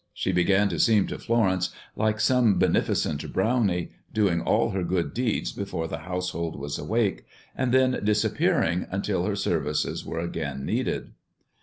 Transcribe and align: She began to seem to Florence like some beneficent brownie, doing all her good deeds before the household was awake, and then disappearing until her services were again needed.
She 0.15 0.31
began 0.31 0.67
to 0.69 0.79
seem 0.79 1.05
to 1.09 1.19
Florence 1.19 1.69
like 1.95 2.19
some 2.19 2.57
beneficent 2.57 3.31
brownie, 3.31 3.91
doing 4.11 4.41
all 4.41 4.71
her 4.71 4.83
good 4.83 5.13
deeds 5.13 5.51
before 5.51 5.87
the 5.87 5.99
household 5.99 6.55
was 6.55 6.79
awake, 6.79 7.23
and 7.55 7.71
then 7.71 7.91
disappearing 8.03 8.87
until 8.89 9.25
her 9.25 9.35
services 9.35 10.03
were 10.03 10.17
again 10.17 10.65
needed. 10.65 11.11